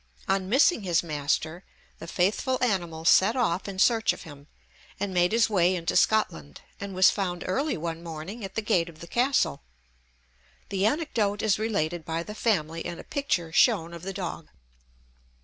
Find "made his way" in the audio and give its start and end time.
5.13-5.75